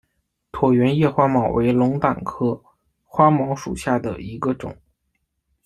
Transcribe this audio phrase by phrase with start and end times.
[0.51, 2.59] 椭圆叶花锚为龙胆科
[3.05, 4.75] 花锚属下的一个种。